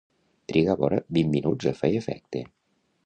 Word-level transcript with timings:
Triga 0.51 0.75
vora 0.79 0.97
vint 1.17 1.29
minuts 1.35 1.69
a 1.73 1.75
fer 1.83 1.93
efecte. 2.01 2.43